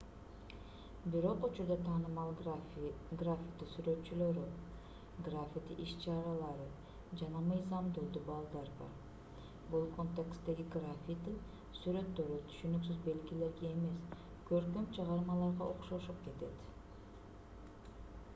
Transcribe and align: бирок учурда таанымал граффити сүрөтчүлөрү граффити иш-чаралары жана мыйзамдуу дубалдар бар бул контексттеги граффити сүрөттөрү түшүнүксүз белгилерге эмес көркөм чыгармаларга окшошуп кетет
бирок 1.15 1.43
учурда 1.47 1.75
таанымал 1.87 2.31
граффити 2.45 3.67
сүрөтчүлөрү 3.73 4.45
граффити 5.27 5.75
иш-чаралары 5.83 6.63
жана 7.21 7.41
мыйзамдуу 7.49 8.05
дубалдар 8.15 8.71
бар 8.79 8.95
бул 9.75 9.85
контексттеги 9.99 10.65
граффити 10.79 11.33
сүрөттөрү 11.81 12.37
түшүнүксүз 12.53 12.99
белгилерге 13.09 13.73
эмес 13.75 14.23
көркөм 14.53 14.89
чыгармаларга 14.97 15.69
окшошуп 15.75 16.25
кетет 16.29 16.65